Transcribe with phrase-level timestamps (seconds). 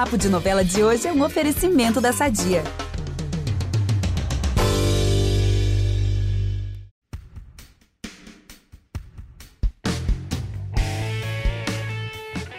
[0.00, 2.64] Papo de Novela de hoje é um oferecimento da Sadia.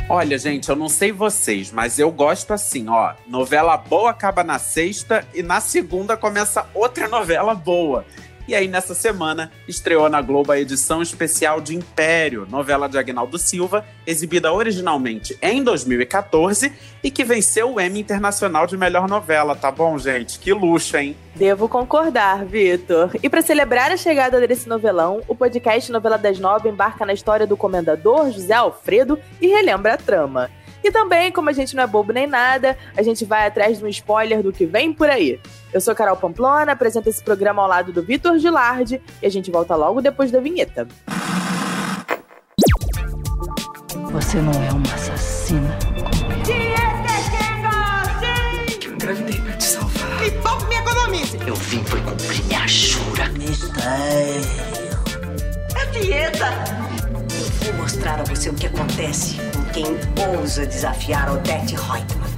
[0.08, 3.16] Olha, gente, eu não sei vocês, mas eu gosto assim, ó.
[3.26, 8.06] Novela boa acaba na sexta e na segunda começa outra novela boa.
[8.52, 13.38] E aí, nessa semana, estreou na Globo a edição especial de Império, novela de Agnaldo
[13.38, 19.72] Silva, exibida originalmente em 2014 e que venceu o Emmy Internacional de Melhor Novela, tá
[19.72, 20.38] bom, gente?
[20.38, 21.16] Que luxo, hein?
[21.34, 23.12] Devo concordar, Vitor.
[23.24, 27.48] E para celebrar a chegada desse novelão, o podcast Novela das Nove embarca na história
[27.48, 30.52] do comendador José Alfredo e relembra a trama.
[30.84, 33.86] E também, como a gente não é bobo nem nada, a gente vai atrás de
[33.86, 35.40] um spoiler do que vem por aí.
[35.74, 39.52] Eu sou Carol Pamplona, apresento esse programa ao lado do Vitor Gilardi e a gente
[39.52, 40.88] volta logo depois da vinheta.
[44.12, 45.78] Você não é uma assassina.
[48.84, 50.22] Eu engravidei pra te salvar.
[50.22, 51.40] Me poupe me economize.
[51.48, 53.24] Eu vim foi cumprir minha jura.
[55.76, 56.81] É dieta.
[57.82, 59.86] Mostrar a você o que acontece com quem
[60.38, 62.30] ousa desafiar Odette Reutemann.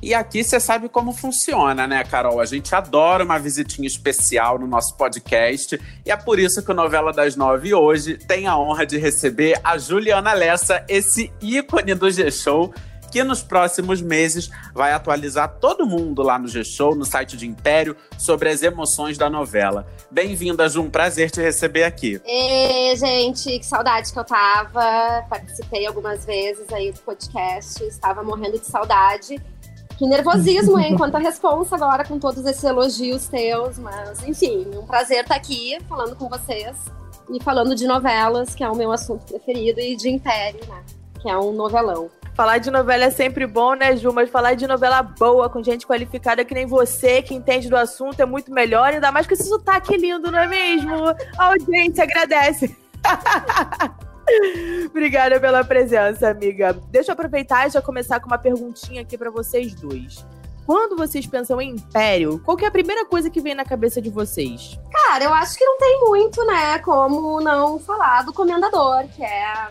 [0.00, 2.40] E aqui você sabe como funciona, né, Carol?
[2.40, 5.78] A gente adora uma visitinha especial no nosso podcast.
[6.06, 9.60] E é por isso que o Novela das Nove hoje tem a honra de receber
[9.62, 12.72] a Juliana Lessa, esse ícone do G-Show,
[13.10, 17.96] que nos próximos meses vai atualizar todo mundo lá no G-Show, no site de Império,
[18.16, 19.86] sobre as emoções da novela.
[20.10, 22.20] Bem-vinda, Ju, um prazer te receber aqui.
[22.24, 25.24] Ê, gente, que saudade que eu tava.
[25.28, 29.40] Participei algumas vezes aí do podcast, estava morrendo de saudade.
[29.98, 30.94] Que nervosismo, hein?
[30.98, 36.16] Quanta responsa agora com todos esses elogios teus, mas enfim, um prazer estar aqui falando
[36.16, 36.76] com vocês
[37.30, 40.82] e falando de novelas, que é o meu assunto preferido, e de Império, né?
[41.20, 42.10] Que é um novelão.
[42.34, 44.12] Falar de novela é sempre bom, né, Ju?
[44.12, 48.20] Mas falar de novela boa, com gente qualificada que nem você, que entende do assunto,
[48.20, 48.92] é muito melhor.
[48.92, 50.94] Ainda mais com esse sotaque lindo, não é mesmo?
[51.36, 52.76] A audiência agradece.
[54.86, 56.72] Obrigada pela presença, amiga.
[56.88, 60.24] Deixa eu aproveitar e já começar com uma perguntinha aqui pra vocês dois.
[60.66, 64.08] Quando vocês pensam em Império, qual é a primeira coisa que vem na cabeça de
[64.08, 64.78] vocês?
[64.92, 69.68] Cara, eu acho que não tem muito, né, como não falar do Comendador, que é,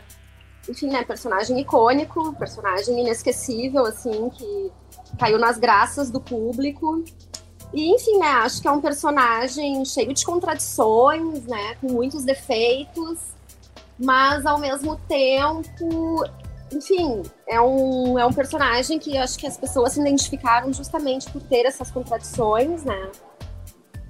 [0.67, 4.71] enfim, né, personagem icônico, personagem inesquecível, assim, que
[5.17, 7.03] caiu nas graças do público.
[7.73, 13.19] E, enfim, né, acho que é um personagem cheio de contradições, né, com muitos defeitos,
[13.97, 16.23] mas ao mesmo tempo,
[16.71, 21.41] enfim, é um, é um personagem que acho que as pessoas se identificaram justamente por
[21.43, 23.11] ter essas contradições, né?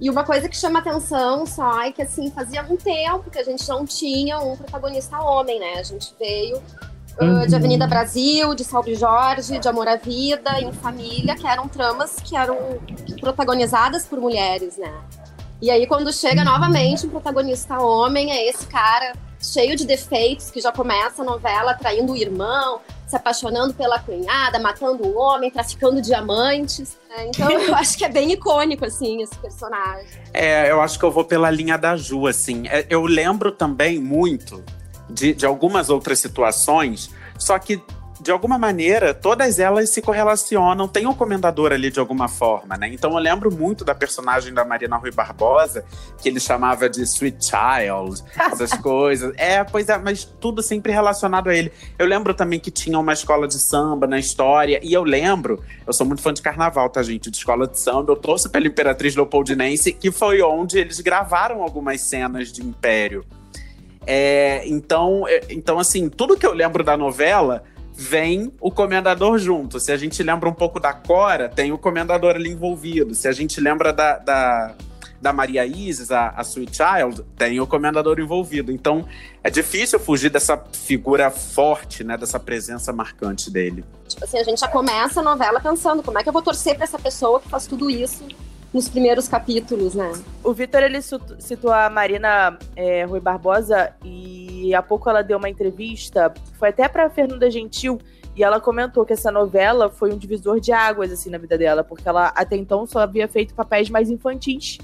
[0.00, 3.44] E uma coisa que chama atenção só é que, assim, fazia um tempo que a
[3.44, 5.74] gente não tinha um protagonista homem, né?
[5.78, 10.72] A gente veio uh, de Avenida Brasil, de Salve Jorge, de Amor à Vida, em
[10.72, 12.56] Família, que eram tramas que eram
[13.20, 14.92] protagonizadas por mulheres, né?
[15.60, 20.62] E aí, quando chega novamente um protagonista homem, é esse cara cheio de defeitos que
[20.62, 26.00] já começa a novela traindo o irmão, se apaixonando pela cunhada, matando o homem, traficando
[26.00, 26.96] diamantes.
[27.08, 27.26] né?
[27.26, 30.06] Então eu acho que é bem icônico, assim, esse personagem.
[30.32, 32.68] É, eu acho que eu vou pela linha da Ju, assim.
[32.68, 34.62] É, eu lembro também muito
[35.08, 37.82] de, de algumas outras situações, só que
[38.20, 42.88] de alguma maneira, todas elas se correlacionam, tem um comendador ali de alguma forma, né?
[42.92, 45.84] Então eu lembro muito da personagem da Marina Rui Barbosa,
[46.20, 49.32] que ele chamava de Sweet Child, essas coisas.
[49.36, 51.72] É, pois é, mas tudo sempre relacionado a ele.
[51.98, 55.92] Eu lembro também que tinha uma escola de samba na história, e eu lembro, eu
[55.92, 57.30] sou muito fã de carnaval, tá, gente?
[57.30, 62.00] De escola de samba, eu torço pela Imperatriz Leopoldinense, que foi onde eles gravaram algumas
[62.02, 63.24] cenas de Império.
[64.06, 67.62] É, então, é, então, assim, tudo que eu lembro da novela
[68.00, 69.78] vem o comendador junto.
[69.78, 73.14] Se a gente lembra um pouco da Cora, tem o comendador ali envolvido.
[73.14, 74.74] Se a gente lembra da, da,
[75.20, 78.72] da Maria Isis, a, a Sweet Child, tem o comendador envolvido.
[78.72, 79.06] Então
[79.44, 82.16] é difícil fugir dessa figura forte, né?
[82.16, 83.84] Dessa presença marcante dele.
[84.08, 86.76] Tipo assim, a gente já começa a novela pensando como é que eu vou torcer
[86.76, 88.26] pra essa pessoa que faz tudo isso
[88.72, 90.10] nos primeiros capítulos, né?
[90.42, 94.19] O Vitor, ele citou a Marina é, Rui Barbosa e
[94.74, 97.98] há pouco ela deu uma entrevista, foi até pra Fernanda Gentil,
[98.36, 101.82] e ela comentou que essa novela foi um divisor de águas, assim, na vida dela,
[101.82, 104.78] porque ela até então só havia feito papéis mais infantis.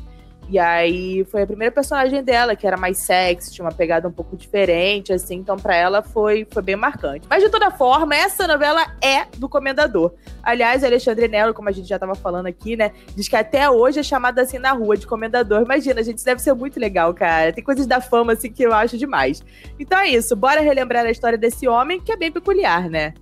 [0.49, 4.13] E aí foi a primeira personagem dela, que era mais sexy, tinha uma pegada um
[4.13, 7.27] pouco diferente, assim, então para ela foi, foi bem marcante.
[7.29, 10.15] Mas de toda forma, essa novela é do Comendador.
[10.43, 13.99] Aliás, Alexandre Nelo, como a gente já tava falando aqui, né, diz que até hoje
[13.99, 15.63] é chamado assim na rua de Comendador.
[15.63, 17.53] Imagina, gente, isso deve ser muito legal, cara.
[17.53, 19.43] Tem coisas da fama, assim, que eu acho demais.
[19.81, 23.15] Então é isso, bora relembrar a história desse homem, que é bem peculiar, né?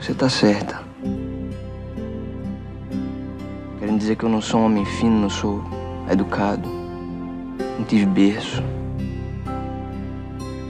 [0.00, 0.82] Você tá certa.
[3.78, 5.62] Querem dizer que eu não sou um homem fino, não sou
[6.10, 6.68] educado,
[7.78, 8.62] não tive berço.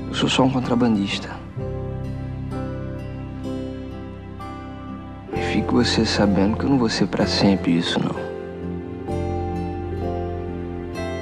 [0.09, 1.31] Eu sou só um contrabandista.
[5.35, 8.15] E fique você sabendo que eu não vou ser pra sempre isso, não.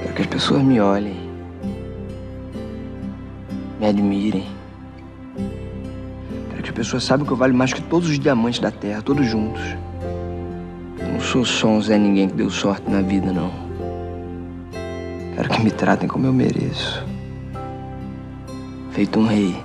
[0.03, 1.17] Quero que as pessoas me olhem,
[3.79, 4.47] me admirem.
[6.51, 9.03] Quero que as pessoas saibam que eu valho mais que todos os diamantes da Terra,
[9.03, 9.62] todos juntos.
[10.99, 13.70] Eu não sou só um Zé Ninguém que deu sorte na vida, não.
[15.41, 17.03] Quero que me tratem como eu mereço.
[18.93, 19.57] Feito um rei.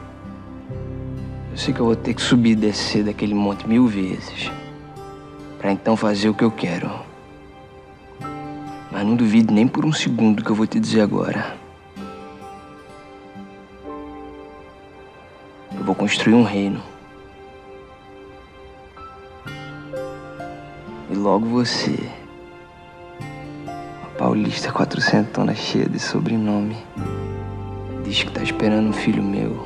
[1.52, 4.50] Eu sei que eu vou ter que subir e descer daquele monte mil vezes.
[5.60, 6.90] Pra então fazer o que eu quero.
[8.90, 11.58] Mas não duvide nem por um segundo do que eu vou te dizer agora.
[15.78, 16.82] Eu vou construir um reino.
[21.12, 22.25] E logo você.
[24.36, 26.76] Paulista quatrocentona cheia de sobrenome.
[28.04, 29.66] Diz que tá esperando um filho meu.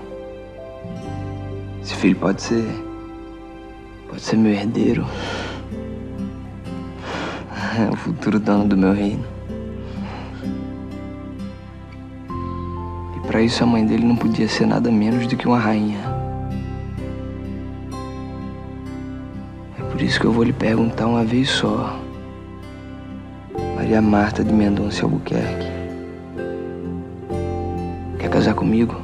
[1.81, 2.63] Esse filho pode ser.
[4.07, 5.07] Pode ser meu herdeiro.
[7.79, 9.25] É o futuro dono do meu reino.
[13.17, 15.99] E pra isso a mãe dele não podia ser nada menos do que uma rainha.
[19.79, 22.07] É por isso que eu vou lhe perguntar uma vez só.
[23.89, 25.65] Maria Marta de Mendonça Albuquerque.
[28.19, 29.01] Quer casar comigo?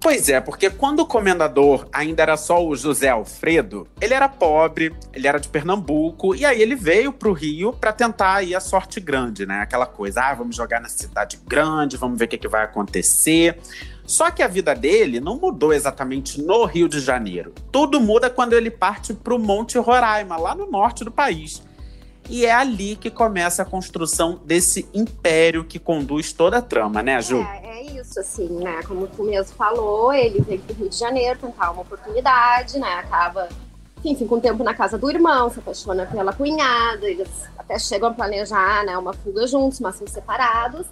[0.00, 4.96] Pois é, porque quando o comendador ainda era só o José Alfredo, ele era pobre,
[5.12, 8.98] ele era de Pernambuco, e aí ele veio pro Rio para tentar aí a sorte
[9.00, 9.60] grande, né?
[9.60, 13.58] Aquela coisa, ah, vamos jogar na cidade grande, vamos ver o que, que vai acontecer.
[14.06, 17.52] Só que a vida dele não mudou exatamente no Rio de Janeiro.
[17.70, 21.62] Tudo muda quando ele parte pro Monte Roraima, lá no norte do país.
[22.30, 27.20] E é ali que começa a construção desse império que conduz toda a trama, né,
[27.20, 27.38] Ju?
[27.38, 28.84] É, é isso, assim, né?
[28.86, 32.88] Como tu mesmo falou, ele veio pro Rio de Janeiro tentar uma oportunidade, né?
[32.94, 33.48] Acaba,
[33.98, 37.28] enfim, fica um tempo na casa do irmão, se apaixona pela cunhada, eles
[37.58, 40.86] até chegam a planejar, né, uma fuga juntos, mas são separados.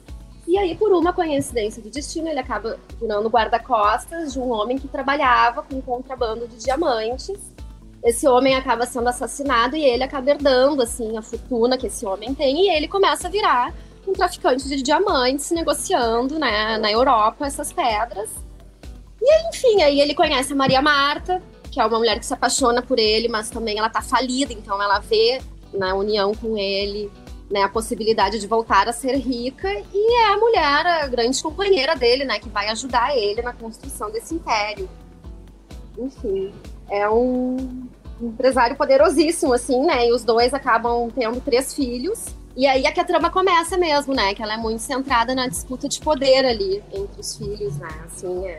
[0.44, 4.88] E aí, por uma coincidência do destino, ele acaba virando guarda-costas de um homem que
[4.88, 7.38] trabalhava com contrabando de diamantes
[8.02, 12.34] esse homem acaba sendo assassinado e ele acaba herdando assim a fortuna que esse homem
[12.34, 13.74] tem e ele começa a virar
[14.06, 18.30] um traficante de diamantes negociando né, na Europa essas pedras.
[19.20, 22.80] E enfim aí ele conhece a Maria Marta que é uma mulher que se apaixona
[22.80, 25.40] por ele mas também ela tá falida então ela vê
[25.74, 27.10] na união com ele
[27.50, 31.96] né, a possibilidade de voltar a ser rica e é a mulher a grande companheira
[31.96, 34.88] dele né que vai ajudar ele na construção desse império.
[35.98, 36.52] Enfim
[36.90, 37.88] é um
[38.20, 40.08] empresário poderosíssimo, assim, né?
[40.08, 42.26] E os dois acabam tendo três filhos.
[42.56, 44.34] E aí é que a trama começa mesmo, né?
[44.34, 47.88] Que ela é muito centrada na disputa de poder ali entre os filhos, né?
[48.04, 48.58] Assim, é,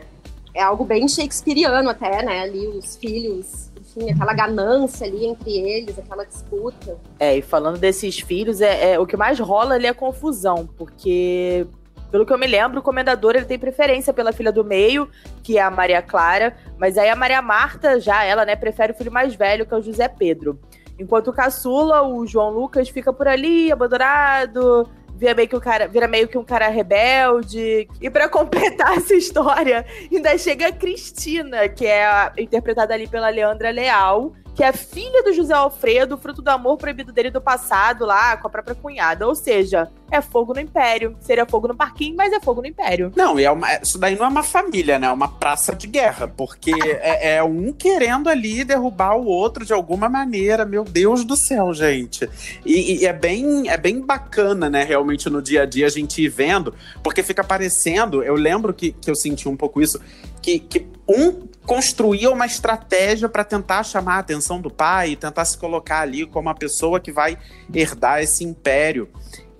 [0.54, 2.40] é algo bem shakespeariano até, né?
[2.40, 6.96] Ali os filhos, enfim, aquela ganância ali entre eles, aquela disputa.
[7.18, 11.66] É, e falando desses filhos, é, é o que mais rola ali é confusão, porque
[12.10, 15.08] pelo que eu me lembro, o comendador ele tem preferência pela filha do meio,
[15.42, 18.96] que é a Maria Clara, mas aí a Maria Marta, já ela, né, prefere o
[18.96, 20.58] filho mais velho, que é o José Pedro.
[20.98, 24.86] Enquanto o caçula, o João Lucas, fica por ali, abandonado,
[25.20, 27.86] vira meio que um cara, vira meio que um cara rebelde.
[28.00, 33.70] E para completar essa história, ainda chega a Cristina, que é interpretada ali pela Leandra
[33.70, 38.36] Leal, que é filha do José Alfredo, fruto do amor proibido dele do passado lá
[38.36, 39.26] com a própria cunhada.
[39.26, 41.16] Ou seja, é fogo no império.
[41.20, 43.12] Seria fogo no parquinho, mas é fogo no império.
[43.16, 45.06] Não, e é uma, isso daí não é uma família, né?
[45.06, 49.72] É uma praça de guerra, porque é, é, um querendo ali derrubar o outro de
[49.72, 50.64] alguma maneira.
[50.64, 52.28] Meu Deus do céu, gente.
[52.64, 54.82] E, e é, bem, é bem bacana, né?
[54.82, 58.22] Realmente no dia a dia a gente ir vendo, porque fica parecendo.
[58.22, 60.00] Eu lembro que, que eu senti um pouco isso,
[60.42, 60.80] que, que
[61.10, 66.00] um construía uma estratégia para tentar chamar a atenção do pai e tentar se colocar
[66.00, 67.38] ali como a pessoa que vai
[67.72, 69.08] herdar esse império.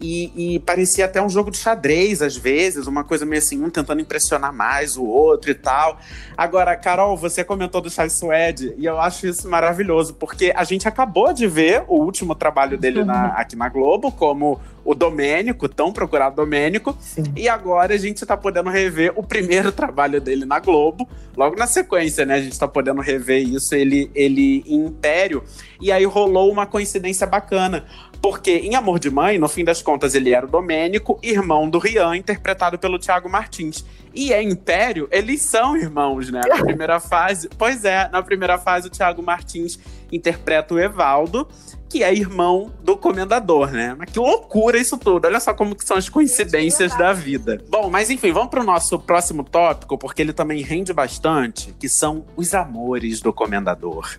[0.01, 3.69] E, e, parecia até um jogo de xadrez, às vezes, uma coisa meio assim, um
[3.69, 5.99] tentando impressionar mais o outro e tal.
[6.35, 10.89] Agora, Carol, você comentou do Chai Suede, e eu acho isso maravilhoso, porque a gente
[10.89, 15.93] acabou de ver o último trabalho dele na, aqui na Globo, como o Domênico, tão
[15.93, 16.97] procurado Domênico.
[17.01, 17.25] Sim.
[17.37, 21.09] E agora a gente tá podendo rever o primeiro trabalho dele na Globo.
[21.37, 22.35] Logo na sequência, né?
[22.35, 25.43] A gente tá podendo rever isso, ele, ele em Império.
[25.81, 27.85] E aí rolou uma coincidência bacana.
[28.21, 31.79] Porque em Amor de Mãe, no fim das contas, ele era o Domênico, irmão do
[31.79, 33.85] Rian, interpretado pelo Thiago Martins.
[34.15, 36.43] E em Império, eles são irmãos, né?
[36.47, 37.49] Na primeira fase.
[37.57, 39.79] Pois é, na primeira fase, o Thiago Martins
[40.13, 41.49] interpreta o Evaldo,
[41.91, 43.97] que é irmão do comendador, né?
[43.99, 45.27] Mas que loucura isso tudo.
[45.27, 47.63] Olha só como que são as coincidências da vida.
[47.69, 52.25] Bom, mas enfim, vamos pro nosso próximo tópico, porque ele também rende bastante, que são
[52.37, 54.19] os amores do comendador.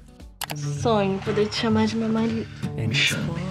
[0.82, 2.46] Sonho poder te chamar de meu marido.
[2.76, 3.42] Me chame.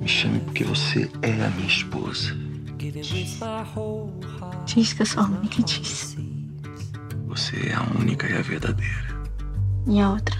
[0.00, 2.34] Me chame porque você é a minha esposa.
[4.66, 6.18] Diz que eu sou a única disse.
[7.28, 9.20] Você é a única e a verdadeira.
[9.86, 10.36] E a outra?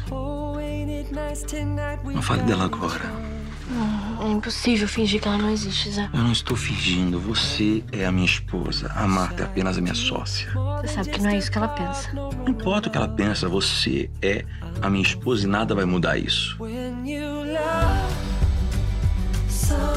[2.05, 3.31] Não fale dela agora.
[3.71, 6.11] Não, é impossível fingir que ela não existe, Zé.
[6.13, 7.21] Eu não estou fingindo.
[7.21, 8.91] Você é a minha esposa.
[8.95, 10.51] A Marta é apenas a minha sócia.
[10.81, 12.13] Você sabe que não é isso que ela pensa.
[12.13, 14.45] Não importa o que ela pensa, você é
[14.83, 16.57] a minha esposa e nada vai mudar isso.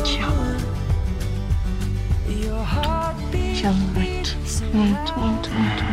[0.03, 0.57] Te amo.
[3.55, 4.37] Te amo muito.
[4.73, 5.83] Muito, muito, muito, muito.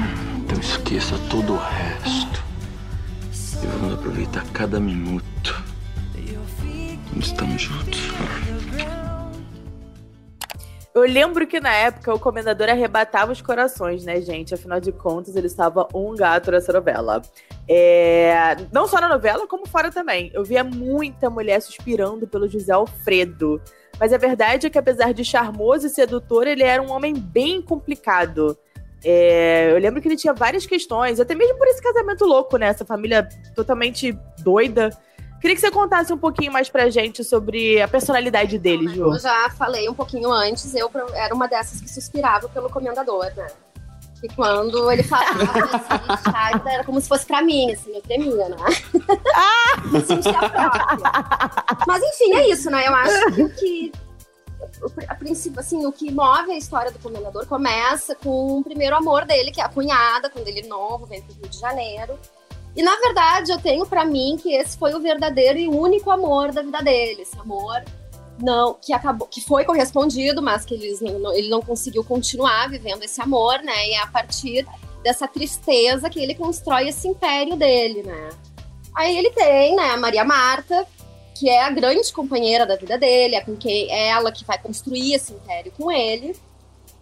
[0.45, 2.30] Então esqueça todo o resto.
[3.81, 5.65] Vamos aproveitar cada minuto.
[7.17, 7.99] Estamos juntos.
[10.95, 14.53] Eu lembro que na época o comendador arrebatava os corações, né, gente?
[14.53, 17.23] Afinal de contas, ele estava um gato nessa novela.
[17.67, 18.55] É...
[18.71, 20.31] Não só na novela, como fora também.
[20.35, 23.63] Eu via muita mulher suspirando pelo José Alfredo.
[23.99, 27.63] Mas a verdade é que, apesar de charmoso e sedutor, ele era um homem bem
[27.63, 28.59] complicado.
[29.05, 32.69] É, eu lembro que ele tinha várias questões, até mesmo por esse casamento louco, né?
[32.69, 34.91] Essa família totalmente doida.
[35.41, 39.05] Queria que você contasse um pouquinho mais pra gente sobre a personalidade dele, Ju.
[39.05, 43.47] Eu já falei um pouquinho antes, eu era uma dessas que suspirava pelo comendador, né?
[44.23, 48.57] E quando ele falava assim, era como se fosse pra mim, assim, eu tremia, né?
[49.91, 50.97] Me sentia própria.
[51.87, 52.87] Mas enfim, é isso, né?
[52.87, 53.93] Eu acho que
[55.09, 59.25] A princípio, assim, o que move a história do comendador começa com o primeiro amor
[59.25, 62.19] dele, que é a cunhada, quando ele é novo, vem pro Rio de Janeiro.
[62.75, 66.53] E na verdade, eu tenho pra mim que esse foi o verdadeiro e único amor
[66.53, 67.23] da vida dele.
[67.23, 67.83] Esse amor
[68.41, 73.03] não que acabou, que foi correspondido, mas que eles não- ele não conseguiu continuar vivendo
[73.03, 73.89] esse amor, né?
[73.89, 74.67] E é a partir
[75.03, 78.31] dessa tristeza que ele constrói esse império dele, né?
[78.95, 80.87] Aí ele tem, né, a Maria Marta,
[81.35, 84.59] que é a grande companheira da vida dele, é com quem é ela que vai
[84.59, 86.37] construir esse império com ele.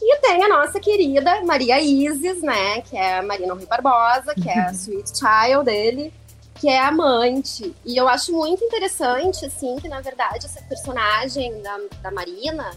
[0.00, 4.48] E tem a nossa querida Maria Isis, né, que é a Marina Rui Barbosa, que
[4.48, 6.12] é a sweet child dele,
[6.54, 7.74] que é a amante.
[7.84, 12.70] E eu acho muito interessante, assim, que na verdade essa personagem da, da Marina,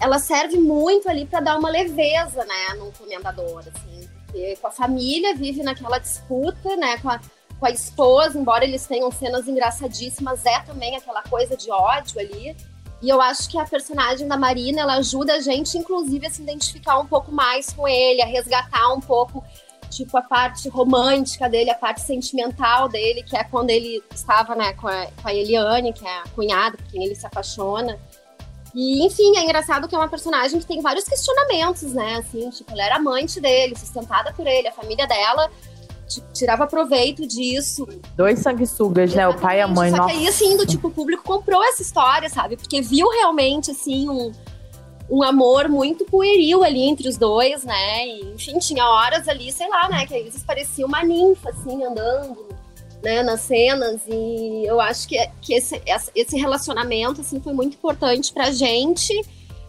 [0.00, 4.70] ela serve muito ali para dar uma leveza, né, num comendador, assim, porque com a
[4.70, 7.20] família vive naquela disputa, né, com a,
[7.58, 12.56] com a esposa, embora eles tenham cenas engraçadíssimas, é também aquela coisa de ódio ali.
[13.02, 16.42] E eu acho que a personagem da Marina, ela ajuda a gente, inclusive, a se
[16.42, 19.44] identificar um pouco mais com ele, a resgatar um pouco,
[19.90, 24.72] tipo, a parte romântica dele, a parte sentimental dele, que é quando ele estava, né,
[24.74, 27.98] com a, com a Eliane, que é a cunhada, por quem ele se apaixona.
[28.74, 32.72] E, enfim, é engraçado que é uma personagem que tem vários questionamentos, né, assim, tipo,
[32.72, 35.50] ela era amante dele, sustentada por ele, a família dela
[36.32, 37.86] tirava proveito disso,
[38.16, 39.26] Dois sanguessugas, né?
[39.28, 39.90] O pai e a mãe.
[39.90, 40.10] só Nossa.
[40.10, 42.56] que aí, assim, do tipo, o público comprou essa história, sabe?
[42.56, 44.32] Porque viu realmente, assim, um,
[45.10, 48.06] um amor muito pueril ali entre os dois, né?
[48.06, 50.06] E, enfim, tinha horas ali, sei lá, né?
[50.06, 52.46] Que a Isis parecia uma ninfa, assim, andando,
[53.02, 53.22] né?
[53.22, 54.00] Nas cenas.
[54.06, 55.80] E eu acho que, que esse,
[56.14, 59.12] esse relacionamento, assim, foi muito importante pra gente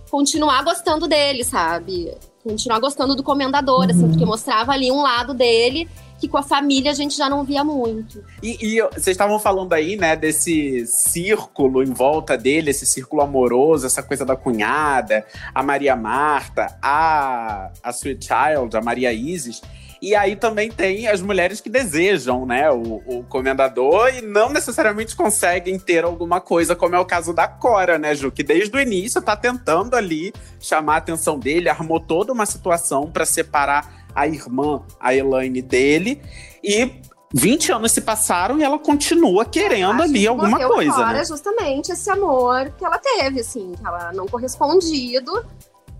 [0.09, 2.15] continuar gostando dele, sabe?
[2.43, 5.87] Continuar gostando do comendador, assim, porque mostrava ali um lado dele
[6.19, 8.23] que com a família a gente já não via muito.
[8.41, 13.85] E, e vocês estavam falando aí, né, desse círculo em volta dele, esse círculo amoroso,
[13.85, 19.61] essa coisa da cunhada, a Maria Marta, a, a Sweet Child, a Maria Isis.
[20.01, 25.15] E aí também tem as mulheres que desejam, né, o, o comendador e não necessariamente
[25.15, 28.31] conseguem ter alguma coisa, como é o caso da Cora, né, Ju?
[28.31, 33.09] Que desde o início tá tentando ali chamar a atenção dele, armou toda uma situação
[33.11, 36.19] para separar a irmã, a Elaine, dele.
[36.63, 36.91] E
[37.31, 41.25] 20 anos se passaram e ela continua querendo ali que alguma coisa, fora né?
[41.25, 45.45] justamente esse amor que ela teve, assim, que ela não correspondido,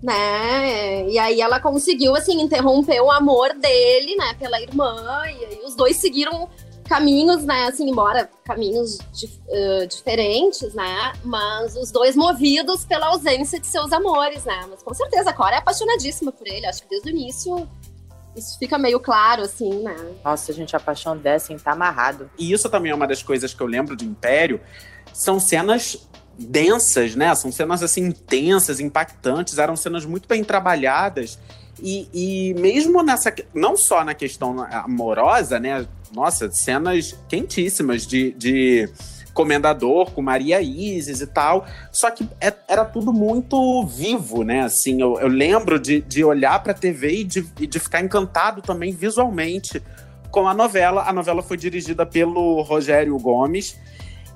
[0.02, 1.08] né?
[1.08, 5.76] E aí ela conseguiu, assim, interromper o amor dele, né, pela irmã, e aí os
[5.76, 6.48] dois seguiram
[6.88, 7.66] caminhos, né?
[7.66, 11.12] Assim, embora caminhos uh, diferentes, né?
[11.22, 14.66] Mas os dois movidos pela ausência de seus amores, né?
[14.70, 16.66] Mas com certeza a Cora é apaixonadíssima por ele.
[16.66, 17.68] Acho que desde o início
[18.38, 19.96] isso fica meio claro, assim, né?
[20.24, 22.30] Nossa, gente, a paixão dessa, tá amarrado.
[22.38, 24.60] E isso também é uma das coisas que eu lembro de Império.
[25.12, 27.34] São cenas densas, né?
[27.34, 31.38] São cenas assim intensas, impactantes, eram cenas muito bem trabalhadas.
[31.80, 33.34] E, e mesmo nessa.
[33.54, 35.86] Não só na questão amorosa, né?
[36.12, 38.88] Nossa, cenas quentíssimas de, de
[39.38, 41.64] comendador com Maria Isis e tal.
[41.92, 44.62] Só que é, era tudo muito vivo, né?
[44.62, 48.60] Assim, eu, eu lembro de, de olhar pra TV e de, e de ficar encantado
[48.60, 49.80] também visualmente
[50.32, 51.04] com a novela.
[51.04, 53.78] A novela foi dirigida pelo Rogério Gomes.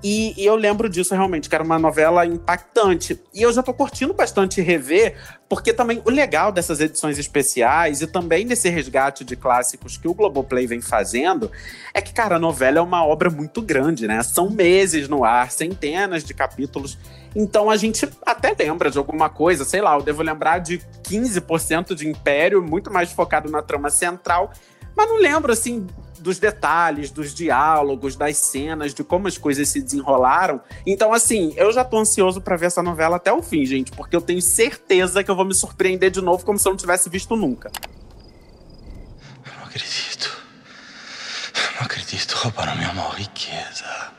[0.02, 3.20] E, e, eu lembro disso realmente, que era uma novela impactante.
[3.32, 5.16] E eu já tô curtindo bastante rever,
[5.48, 10.14] porque também o legal dessas edições especiais e também desse resgate de clássicos que o
[10.14, 11.52] Globoplay vem fazendo
[11.94, 14.22] é que, cara, a novela é uma obra muito grande, né?
[14.24, 16.98] São meses no ar, centenas de capítulos.
[17.34, 21.94] Então a gente até lembra de alguma coisa, sei lá, eu devo lembrar de 15%
[21.94, 24.52] de Império, muito mais focado na trama central,
[24.96, 25.86] mas não lembro, assim,
[26.22, 30.60] dos detalhes, dos diálogos, das cenas, de como as coisas se desenrolaram.
[30.86, 34.16] Então, assim, eu já tô ansioso para ver essa novela até o fim, gente, porque
[34.16, 37.10] eu tenho certeza que eu vou me surpreender de novo como se eu não tivesse
[37.10, 37.70] visto nunca.
[39.44, 40.42] Eu não acredito.
[41.54, 42.32] Eu não acredito.
[42.32, 44.12] Roubaram minha maior riqueza.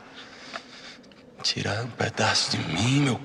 [1.42, 3.20] Tiraram um pedaço de mim, meu.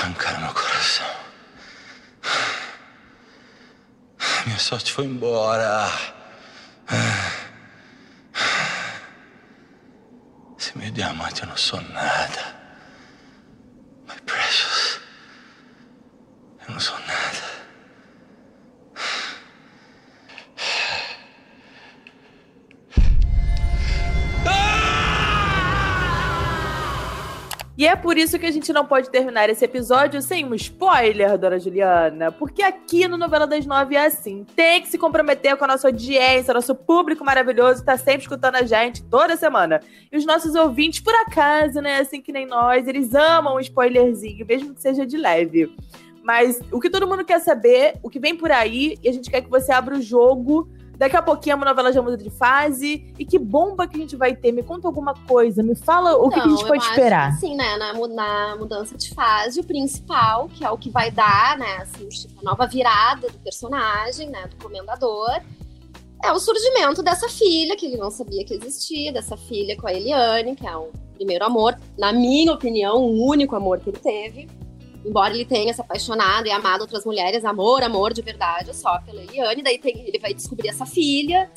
[0.00, 1.06] Arrancaram meu coração.
[4.46, 5.90] Minha sorte foi embora.
[10.56, 11.80] Sem meu diamante eu não sou
[27.78, 31.38] E é por isso que a gente não pode terminar esse episódio sem um spoiler,
[31.38, 32.32] dona Juliana.
[32.32, 35.86] Porque aqui no Novela das Nove é assim: tem que se comprometer com a nossa
[35.86, 39.80] audiência, nosso público maravilhoso, tá sempre escutando a gente toda semana.
[40.10, 44.44] E os nossos ouvintes, por acaso, né, assim que nem nós, eles amam um spoilerzinho,
[44.44, 45.72] mesmo que seja de leve.
[46.20, 49.30] Mas o que todo mundo quer saber, o que vem por aí, e a gente
[49.30, 50.68] quer que você abra o jogo
[50.98, 53.14] Daqui a pouquinho a novela já muda de fase.
[53.16, 54.50] E que bomba que a gente vai ter?
[54.50, 55.62] Me conta alguma coisa.
[55.62, 57.32] Me fala o que, que a gente pode esperar.
[57.38, 57.76] Sim, né?
[57.76, 61.76] Na, na, mudança de fase, o principal, que é o que vai dar, né?
[61.76, 64.48] Assim, tipo, a nova virada do personagem, né?
[64.48, 65.40] Do comendador.
[66.24, 69.92] É o surgimento dessa filha, que ele não sabia que existia, dessa filha com a
[69.92, 74.48] Eliane, que é o primeiro amor, na minha opinião, o único amor que ele teve
[75.04, 79.22] embora ele tenha se apaixonado e amado outras mulheres, amor, amor de verdade, só pela
[79.22, 79.62] Eliane.
[79.62, 81.50] Daí tem, ele vai descobrir essa filha,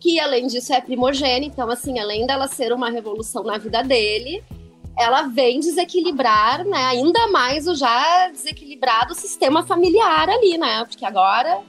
[0.00, 1.54] que além disso é primogênita.
[1.54, 4.42] Então, assim, além dela ser uma revolução na vida dele,
[4.98, 10.84] ela vem desequilibrar, né, ainda mais o já desequilibrado sistema familiar ali, né?
[10.84, 11.60] Porque agora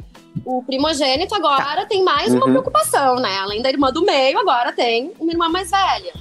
[0.45, 2.51] o primogênito agora tem mais uma uhum.
[2.51, 3.37] preocupação, né?
[3.37, 6.13] Além da irmã do meio, agora tem uma irmã mais velha.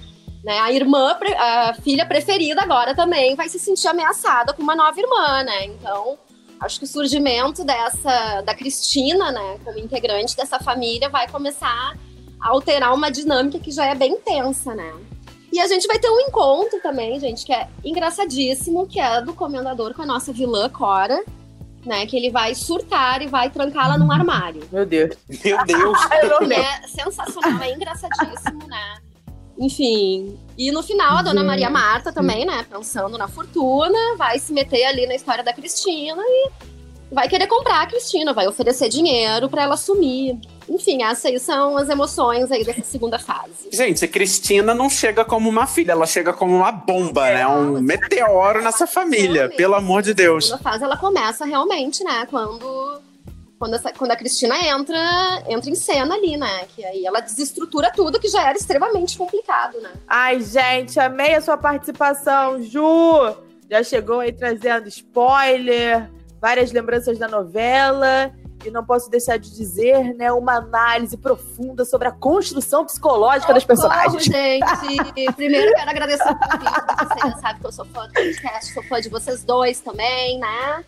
[0.42, 0.58] Né?
[0.58, 5.42] A irmã, a filha preferida agora também vai se sentir ameaçada com uma nova irmã,
[5.42, 5.66] né?
[5.66, 6.16] Então,
[6.60, 11.96] acho que o surgimento dessa da Cristina, né, como integrante dessa família, vai começar
[12.40, 14.92] a alterar uma dinâmica que já é bem tensa, né?
[15.52, 19.32] E a gente vai ter um encontro também, gente, que é engraçadíssimo, que é do
[19.32, 21.24] comendador com a nossa vilã Cora,
[21.84, 22.06] né?
[22.06, 24.62] Que ele vai surtar e vai trancá-la num armário.
[24.70, 25.16] Meu Deus.
[25.42, 25.98] Meu Deus.
[26.52, 28.98] é sensacional, é engraçadíssimo, né?
[29.58, 30.38] Enfim.
[30.56, 32.64] E no final, a dona Maria Marta também, né?
[32.70, 36.50] Pensando na fortuna, vai se meter ali na história da Cristina e
[37.10, 40.38] vai querer comprar a Cristina, vai oferecer dinheiro para ela sumir.
[40.68, 43.68] Enfim, essas aí são as emoções aí dessa segunda fase.
[43.72, 47.46] Gente, a Cristina não chega como uma filha, ela chega como uma bomba, é, né?
[47.46, 50.44] Um meteoro nessa família, pelo amor de Deus.
[50.44, 52.26] A segunda fase ela começa realmente, né?
[52.28, 53.00] Quando
[53.58, 56.64] quando, essa, quando a Cristina entra, entra em cena ali, né?
[56.74, 59.90] Que aí ela desestrutura tudo que já era extremamente complicado, né?
[60.06, 63.36] Ai, gente, amei a sua participação, Ju!
[63.70, 68.32] Já chegou aí trazendo spoiler, várias lembranças da novela.
[68.64, 73.64] E não posso deixar de dizer, né, uma análise profunda sobre a construção psicológica das
[73.64, 74.24] personagens.
[74.24, 74.64] gente.
[75.36, 76.72] Primeiro quero agradecer o convite.
[76.98, 80.84] Você sabe que eu sou fã do podcast, sou fã de vocês dois também, né?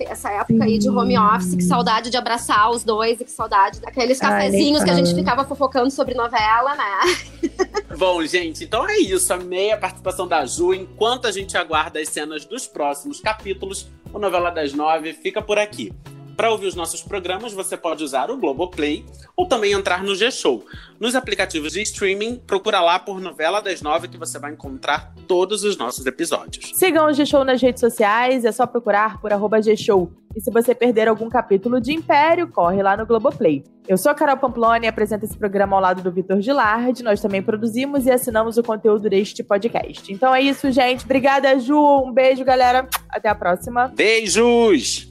[0.00, 3.80] Essa época aí de home office, que saudade de abraçar os dois e que saudade
[3.80, 7.48] daqueles cafezinhos Ai, que a gente ficava fofocando sobre novela, né?
[7.96, 9.32] Bom, gente, então é isso.
[9.32, 10.72] Amei a participação da Ju.
[10.72, 15.58] Enquanto a gente aguarda as cenas dos próximos capítulos, o Novela das Nove fica por
[15.58, 15.92] aqui.
[16.40, 19.04] Para ouvir os nossos programas, você pode usar o Globoplay
[19.36, 20.64] ou também entrar no G-Show.
[20.98, 25.64] Nos aplicativos de streaming, procura lá por Novela das Nove que você vai encontrar todos
[25.64, 26.70] os nossos episódios.
[26.72, 30.10] Sigam o G-Show nas redes sociais, é só procurar por arroba G-Show.
[30.34, 33.62] E se você perder algum capítulo de Império, corre lá no Globoplay.
[33.86, 37.02] Eu sou a Carol Pamploni e apresento esse programa ao lado do Vitor Gilardi.
[37.02, 40.10] Nós também produzimos e assinamos o conteúdo deste podcast.
[40.10, 41.04] Então é isso, gente.
[41.04, 41.76] Obrigada, Ju.
[42.02, 42.88] Um beijo, galera.
[43.10, 43.88] Até a próxima.
[43.94, 45.09] Beijos!